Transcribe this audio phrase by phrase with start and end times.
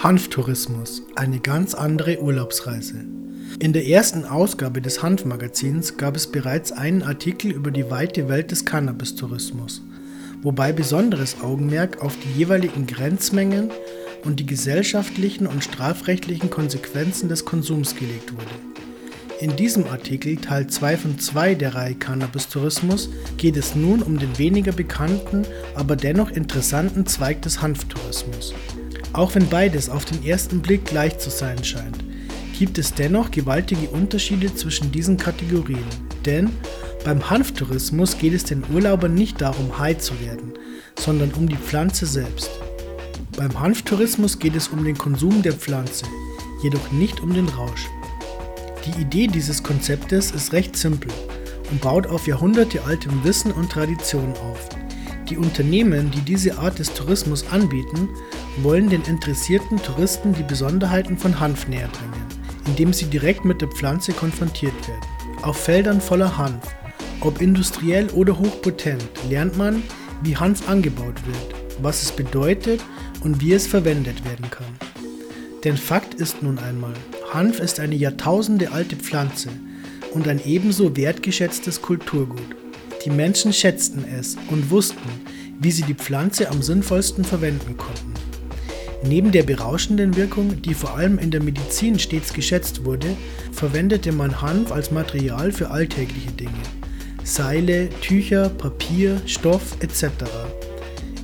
[0.00, 3.04] Hanftourismus, eine ganz andere Urlaubsreise.
[3.58, 8.52] In der ersten Ausgabe des Hanfmagazins gab es bereits einen Artikel über die weite Welt
[8.52, 9.82] des Cannabis-Tourismus,
[10.40, 13.70] wobei besonderes Augenmerk auf die jeweiligen Grenzmengen
[14.24, 18.78] und die gesellschaftlichen und strafrechtlichen Konsequenzen des Konsums gelegt wurde.
[19.40, 24.38] In diesem Artikel, Teil 2 von 2 der Reihe Cannabis-Tourismus, geht es nun um den
[24.38, 25.44] weniger bekannten,
[25.74, 28.54] aber dennoch interessanten Zweig des Hanftourismus.
[29.12, 32.04] Auch wenn beides auf den ersten Blick gleich zu sein scheint,
[32.58, 35.86] gibt es dennoch gewaltige Unterschiede zwischen diesen Kategorien.
[36.26, 36.50] Denn
[37.04, 40.52] beim Hanftourismus geht es den Urlaubern nicht darum, high zu werden,
[40.98, 42.50] sondern um die Pflanze selbst.
[43.36, 46.04] Beim Hanftourismus geht es um den Konsum der Pflanze,
[46.62, 47.86] jedoch nicht um den Rausch.
[48.84, 51.12] Die Idee dieses Konzeptes ist recht simpel
[51.70, 54.68] und baut auf jahrhundertealtem Wissen und Tradition auf.
[55.28, 58.08] Die Unternehmen, die diese Art des Tourismus anbieten,
[58.62, 62.26] wollen den interessierten Touristen die Besonderheiten von Hanf näher bringen,
[62.66, 65.42] indem sie direkt mit der Pflanze konfrontiert werden.
[65.42, 66.62] Auf Feldern voller Hanf,
[67.20, 69.82] ob industriell oder hochpotent, lernt man,
[70.22, 72.80] wie Hanf angebaut wird, was es bedeutet
[73.22, 74.66] und wie es verwendet werden kann.
[75.64, 76.94] Denn Fakt ist nun einmal,
[77.32, 79.50] Hanf ist eine Jahrtausende alte Pflanze
[80.12, 82.56] und ein ebenso wertgeschätztes Kulturgut.
[83.04, 85.08] Die Menschen schätzten es und wussten,
[85.60, 88.27] wie sie die Pflanze am sinnvollsten verwenden konnten.
[89.04, 93.16] Neben der berauschenden Wirkung, die vor allem in der Medizin stets geschätzt wurde,
[93.52, 96.50] verwendete man Hanf als Material für alltägliche Dinge.
[97.22, 100.24] Seile, Tücher, Papier, Stoff etc.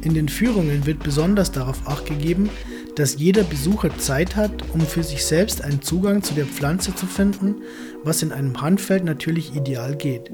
[0.03, 2.51] In den Führungen wird besonders darauf achtgegeben,
[2.95, 7.07] dass jeder Besucher Zeit hat, um für sich selbst einen Zugang zu der Pflanze zu
[7.07, 7.57] finden,
[8.05, 10.31] was in einem Hanffeld natürlich ideal geht.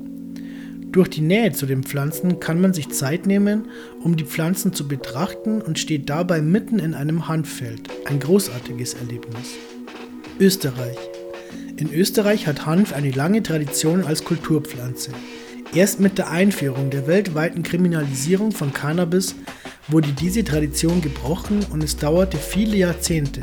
[0.93, 3.69] Durch die Nähe zu den Pflanzen kann man sich Zeit nehmen,
[4.03, 7.89] um die Pflanzen zu betrachten und steht dabei mitten in einem Hanffeld.
[8.07, 9.55] Ein großartiges Erlebnis.
[10.41, 10.97] Österreich.
[11.77, 15.13] In Österreich hat Hanf eine lange Tradition als Kulturpflanze.
[15.73, 19.37] Erst mit der Einführung der weltweiten Kriminalisierung von Cannabis
[19.87, 23.43] wurde diese Tradition gebrochen und es dauerte viele Jahrzehnte,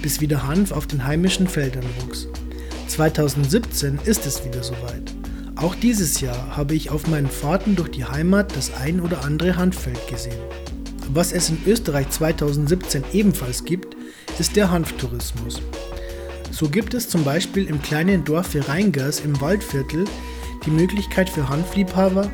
[0.00, 2.28] bis wieder Hanf auf den heimischen Feldern wuchs.
[2.86, 5.12] 2017 ist es wieder soweit.
[5.56, 9.56] Auch dieses Jahr habe ich auf meinen Fahrten durch die Heimat das ein oder andere
[9.56, 10.40] Hanffeld gesehen.
[11.12, 13.96] Was es in Österreich 2017 ebenfalls gibt,
[14.38, 15.62] ist der Hanftourismus.
[16.50, 20.06] So gibt es zum Beispiel im kleinen Dorf Rheingers im Waldviertel
[20.66, 22.30] die Möglichkeit für Hanfliebhaber,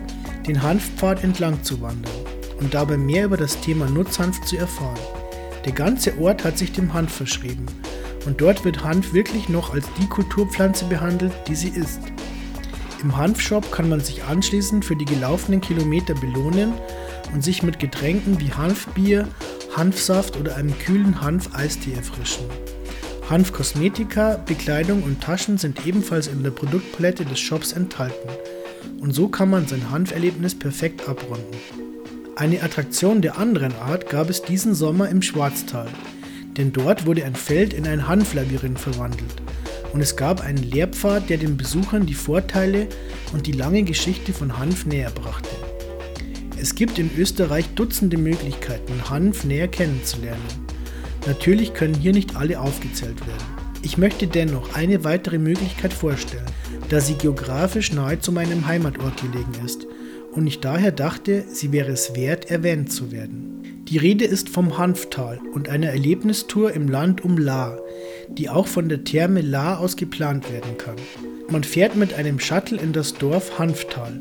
[0.47, 2.13] den Hanfpfad entlang zu wandern
[2.59, 4.99] und dabei mehr über das Thema Nutzhanf zu erfahren.
[5.67, 7.67] Der ganze Ort hat sich dem Hanf verschrieben
[8.25, 12.01] und dort wird Hanf wirklich noch als die Kulturpflanze behandelt, die sie ist.
[13.03, 16.75] Im Hanfshop kann man sich anschließend für die gelaufenen Kilometer belohnen
[17.33, 19.27] und sich mit Getränken wie Hanfbier,
[19.75, 22.45] Hanfsaft oder einem kühlen Hanf-Eistee erfrischen.
[23.31, 28.29] Hanfkosmetika, Bekleidung und Taschen sind ebenfalls in der Produktpalette des Shops enthalten.
[29.01, 31.57] Und so kann man sein Hanferlebnis perfekt abrunden.
[32.37, 35.89] Eine Attraktion der anderen Art gab es diesen Sommer im Schwarztal,
[36.59, 39.41] denn dort wurde ein Feld in ein Hanflabyrinth verwandelt
[39.93, 42.89] und es gab einen Lehrpfad, der den Besuchern die Vorteile
[43.33, 45.51] und die lange Geschichte von Hanf näher brachte.
[46.61, 50.43] Es gibt in Österreich Dutzende Möglichkeiten, Hanf näher kennenzulernen.
[51.27, 53.61] Natürlich können hier nicht alle aufgezählt werden.
[53.83, 56.47] Ich möchte dennoch eine weitere Möglichkeit vorstellen,
[56.91, 59.87] da sie geografisch nahe zu meinem Heimatort gelegen ist
[60.33, 63.85] und ich daher dachte, sie wäre es wert, erwähnt zu werden.
[63.89, 67.81] Die Rede ist vom Hanftal und einer Erlebnistour im Land um Lahr,
[68.39, 70.97] die auch von der Therme Lahr aus geplant werden kann.
[71.49, 74.21] Man fährt mit einem Shuttle in das Dorf Hanftal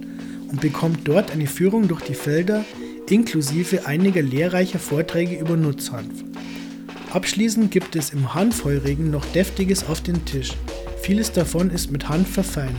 [0.50, 2.66] und bekommt dort eine Führung durch die Felder
[3.10, 6.24] inklusive einiger lehrreicher Vorträge über Nutzhanf.
[7.12, 10.54] Abschließend gibt es im Hanfheurigen noch deftiges auf den Tisch.
[11.02, 12.76] Vieles davon ist mit Hanf verfeinert.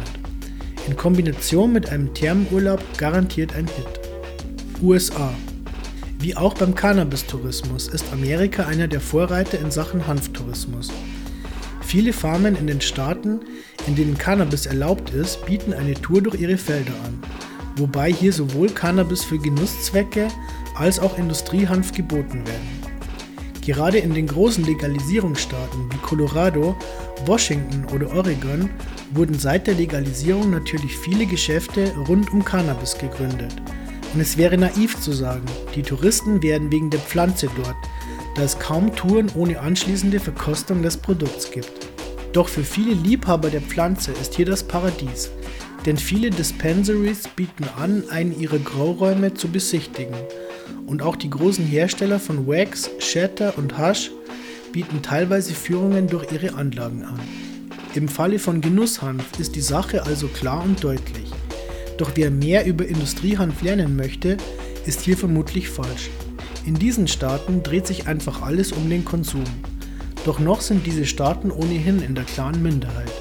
[0.86, 4.00] In Kombination mit einem Thermenurlaub garantiert ein Hit.
[4.80, 5.34] USA
[6.22, 10.90] wie auch beim Cannabis-Tourismus ist Amerika einer der Vorreiter in Sachen Hanftourismus.
[11.90, 13.40] Viele Farmen in den Staaten,
[13.88, 17.20] in denen Cannabis erlaubt ist, bieten eine Tour durch ihre Felder an,
[17.78, 20.28] wobei hier sowohl Cannabis für Genusszwecke
[20.76, 22.82] als auch Industriehanf geboten werden.
[23.62, 26.76] Gerade in den großen Legalisierungsstaaten wie Colorado,
[27.26, 28.70] Washington oder Oregon
[29.12, 33.52] wurden seit der Legalisierung natürlich viele Geschäfte rund um Cannabis gegründet
[34.14, 37.74] und es wäre naiv zu sagen, die Touristen werden wegen der Pflanze dort,
[38.36, 41.79] da es kaum Touren ohne anschließende Verkostung des Produkts gibt.
[42.32, 45.30] Doch für viele Liebhaber der Pflanze ist hier das Paradies,
[45.84, 50.14] denn viele Dispensaries bieten an, einen ihrer Grauräume zu besichtigen.
[50.86, 54.10] Und auch die großen Hersteller von Wax, Shatter und Hush
[54.72, 57.18] bieten teilweise Führungen durch ihre Anlagen an.
[57.94, 61.30] Im Falle von Genusshanf ist die Sache also klar und deutlich.
[61.98, 64.36] Doch wer mehr über Industriehanf lernen möchte,
[64.86, 66.10] ist hier vermutlich falsch.
[66.64, 69.44] In diesen Staaten dreht sich einfach alles um den Konsum.
[70.24, 73.12] Doch noch sind diese Staaten ohnehin in der klaren Minderheit.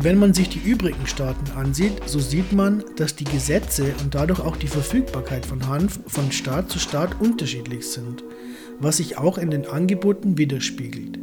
[0.00, 4.40] Wenn man sich die übrigen Staaten ansieht, so sieht man, dass die Gesetze und dadurch
[4.40, 8.22] auch die Verfügbarkeit von Hanf von Staat zu Staat unterschiedlich sind,
[8.78, 11.18] was sich auch in den Angeboten widerspiegelt.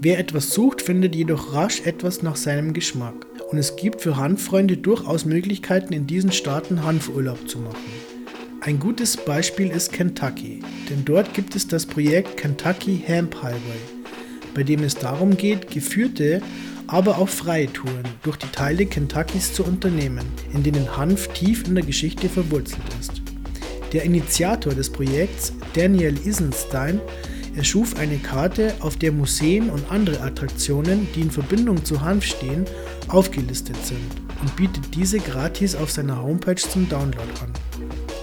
[0.00, 4.76] Wer etwas sucht, findet jedoch rasch etwas nach seinem Geschmack und es gibt für Hanffreunde
[4.76, 7.76] durchaus Möglichkeiten in diesen Staaten Hanfurlaub zu machen.
[8.62, 13.99] Ein gutes Beispiel ist Kentucky, denn dort gibt es das Projekt Kentucky Hemp Highway,
[14.54, 16.42] bei dem es darum geht, geführte
[16.90, 21.76] aber auch freie Touren durch die Teile Kentuckys zu unternehmen, in denen Hanf tief in
[21.76, 23.22] der Geschichte verwurzelt ist.
[23.92, 27.00] Der Initiator des Projekts, Daniel Isenstein,
[27.56, 32.64] erschuf eine Karte, auf der Museen und andere Attraktionen, die in Verbindung zu Hanf stehen,
[33.08, 33.98] aufgelistet sind
[34.40, 37.52] und bietet diese gratis auf seiner Homepage zum Download an.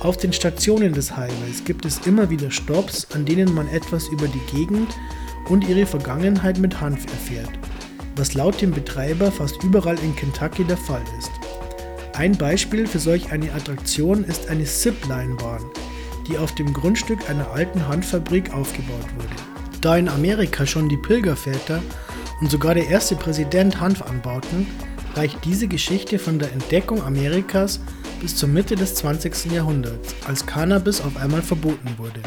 [0.02, 4.28] Auf den Stationen des Highways gibt es immer wieder Stops, an denen man etwas über
[4.28, 4.90] die Gegend
[5.50, 7.52] und ihre Vergangenheit mit Hanf erfährt
[8.18, 11.32] was laut dem Betreiber fast überall in Kentucky der Fall ist.
[12.14, 15.64] Ein Beispiel für solch eine Attraktion ist eine Zipline-Bahn,
[16.28, 19.82] die auf dem Grundstück einer alten Handfabrik aufgebaut wurde.
[19.82, 21.82] Da in Amerika schon die Pilgerväter
[22.42, 24.66] und sogar der erste Präsident Hanf anbauten,
[25.16, 27.80] reicht diese Geschichte von der Entdeckung Amerikas
[28.20, 29.52] bis zur Mitte des 20.
[29.52, 32.22] Jahrhunderts, als Cannabis auf einmal verboten wurde.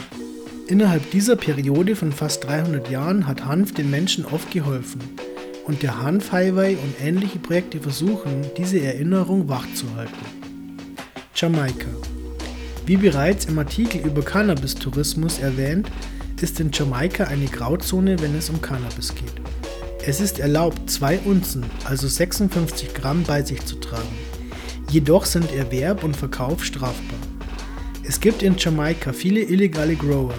[0.71, 5.01] Innerhalb dieser Periode von fast 300 Jahren hat Hanf den Menschen oft geholfen
[5.67, 10.15] und der Hanf Highway und ähnliche Projekte versuchen, diese Erinnerung wachzuhalten.
[11.35, 11.89] Jamaika.
[12.87, 15.91] Wie bereits im Artikel über Cannabis-Tourismus erwähnt,
[16.41, 19.43] ist in Jamaika eine Grauzone, wenn es um Cannabis geht.
[20.07, 24.07] Es ist erlaubt, 2 Unzen, also 56 Gramm, bei sich zu tragen.
[24.89, 27.19] Jedoch sind Erwerb und Verkauf strafbar.
[28.05, 30.35] Es gibt in Jamaika viele illegale Grower,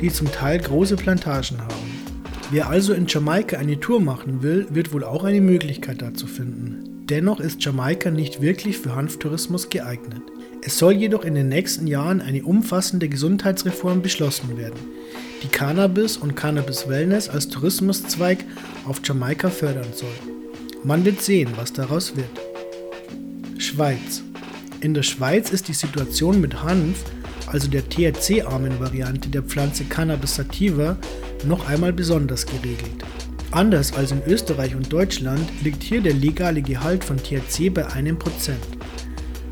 [0.00, 2.06] die zum Teil große Plantagen haben.
[2.50, 7.04] Wer also in Jamaika eine Tour machen will, wird wohl auch eine Möglichkeit dazu finden.
[7.08, 10.22] Dennoch ist Jamaika nicht wirklich für Hanftourismus geeignet.
[10.62, 14.78] Es soll jedoch in den nächsten Jahren eine umfassende Gesundheitsreform beschlossen werden,
[15.42, 18.44] die Cannabis und Cannabis Wellness als Tourismuszweig
[18.84, 20.08] auf Jamaika fördern soll.
[20.82, 22.26] Man wird sehen, was daraus wird.
[23.58, 24.22] Schweiz.
[24.80, 27.04] In der Schweiz ist die Situation mit Hanf,
[27.46, 30.96] also der THC-armen Variante der Pflanze Cannabis sativa,
[31.44, 33.04] noch einmal besonders geregelt.
[33.50, 38.18] Anders als in Österreich und Deutschland liegt hier der legale Gehalt von THC bei einem
[38.18, 38.58] Prozent.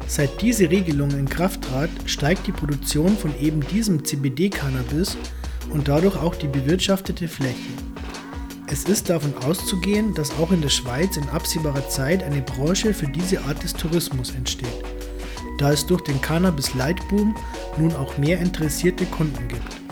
[0.07, 5.17] Seit diese Regelung in Kraft trat, steigt die Produktion von eben diesem CBD-Cannabis
[5.71, 7.55] und dadurch auch die bewirtschaftete Fläche.
[8.67, 13.07] Es ist davon auszugehen, dass auch in der Schweiz in absehbarer Zeit eine Branche für
[13.07, 14.85] diese Art des Tourismus entsteht,
[15.59, 17.35] da es durch den Cannabis-Leitboom
[17.79, 19.85] nun auch mehr interessierte Kunden gibt.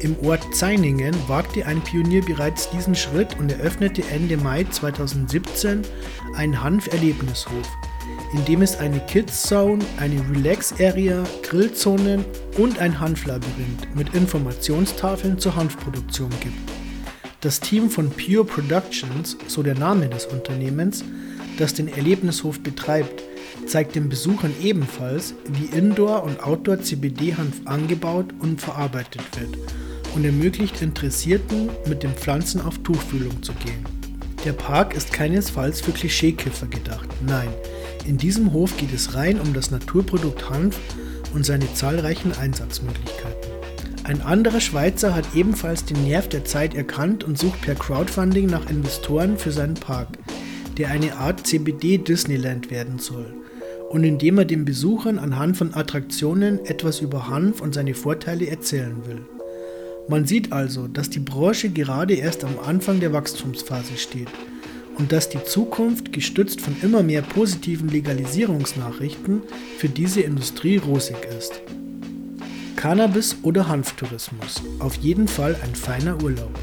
[0.00, 5.82] Im Ort Zeiningen wagte ein Pionier bereits diesen Schritt und eröffnete Ende Mai 2017
[6.36, 7.68] einen Hanf-Erlebnishof,
[8.32, 12.24] in dem es eine Kids Zone, eine Relax Area, Grillzonen
[12.56, 16.70] und ein Hanflabyrinth mit Informationstafeln zur Hanfproduktion gibt.
[17.42, 21.04] Das Team von Pure Productions, so der Name des Unternehmens,
[21.58, 23.22] das den Erlebnishof betreibt,
[23.66, 29.56] zeigt den Besuchern ebenfalls, wie Indoor- und Outdoor-CBD-Hanf angebaut und verarbeitet wird
[30.14, 33.84] und ermöglicht Interessierten, mit den Pflanzen auf Tuchfühlung zu gehen.
[34.44, 37.48] Der Park ist keinesfalls für Klischeekiffer gedacht, nein,
[38.06, 40.78] in diesem Hof geht es rein um das Naturprodukt Hanf
[41.34, 43.50] und seine zahlreichen Einsatzmöglichkeiten.
[44.04, 48.68] Ein anderer Schweizer hat ebenfalls den Nerv der Zeit erkannt und sucht per Crowdfunding nach
[48.70, 50.18] Investoren für seinen Park,
[50.80, 53.34] der eine Art CBD Disneyland werden soll
[53.90, 58.96] und indem er den Besuchern anhand von Attraktionen etwas über Hanf und seine Vorteile erzählen
[59.06, 59.20] will.
[60.08, 64.28] Man sieht also, dass die Branche gerade erst am Anfang der Wachstumsphase steht
[64.96, 69.42] und dass die Zukunft, gestützt von immer mehr positiven Legalisierungsnachrichten,
[69.76, 71.60] für diese Industrie rosig ist.
[72.76, 76.58] Cannabis oder Hanftourismus, auf jeden Fall ein feiner Urlaub.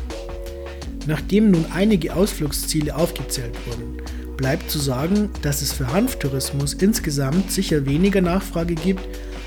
[1.08, 3.98] Nachdem nun einige Ausflugsziele aufgezählt wurden,
[4.38, 9.03] bleibt zu sagen, dass es für Hanftourismus insgesamt sicher weniger Nachfrage gibt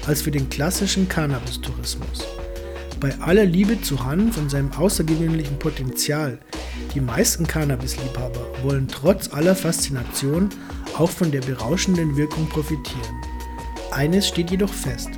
[0.06, 2.26] als für den klassischen Cannabis-Tourismus.
[2.98, 6.38] Bei aller Liebe zu Hanf und seinem außergewöhnlichen Potenzial,
[6.94, 10.50] die meisten Cannabis-Liebhaber wollen trotz aller Faszination
[10.98, 13.14] auch von der berauschenden Wirkung profitieren.
[13.92, 15.08] Eines steht jedoch fest.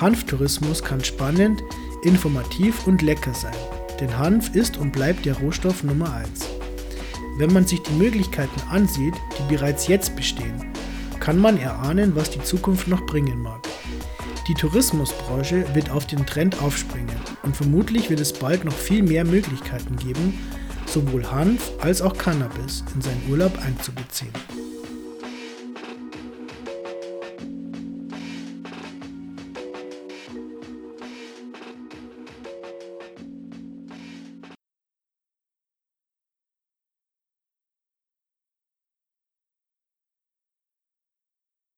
[0.00, 1.62] Hanftourismus kann spannend,
[2.02, 3.54] informativ und lecker sein.
[4.00, 6.57] denn Hanf ist und bleibt der Rohstoff Nummer 1.
[7.38, 10.72] Wenn man sich die Möglichkeiten ansieht, die bereits jetzt bestehen,
[11.20, 13.60] kann man erahnen, was die Zukunft noch bringen mag.
[14.48, 17.14] Die Tourismusbranche wird auf den Trend aufspringen
[17.44, 20.36] und vermutlich wird es bald noch viel mehr Möglichkeiten geben,
[20.86, 24.32] sowohl Hanf als auch Cannabis in seinen Urlaub einzubeziehen.